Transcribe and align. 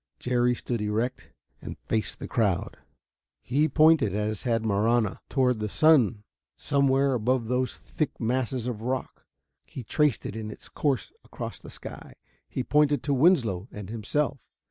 Jerry 0.17 0.55
stood 0.55 0.81
erect 0.81 1.31
and 1.61 1.77
faced 1.77 2.17
the 2.17 2.27
crowd. 2.27 2.79
He 3.43 3.69
pointed, 3.69 4.15
as 4.15 4.41
had 4.41 4.63
Marahna, 4.65 5.19
toward 5.29 5.59
the 5.59 5.69
sun 5.69 6.23
somewhere 6.57 7.13
above 7.13 7.45
those 7.49 7.77
thick 7.77 8.19
masses 8.19 8.65
of 8.65 8.81
rock; 8.81 9.27
he 9.63 9.83
traced 9.83 10.25
it 10.25 10.35
in 10.35 10.49
its 10.49 10.69
course 10.69 11.13
across 11.23 11.61
the 11.61 11.69
sky; 11.69 12.15
he 12.49 12.63
pointed 12.63 13.03
to 13.03 13.13
Winslow 13.13 13.67
and 13.71 13.91
himself. 13.91 14.39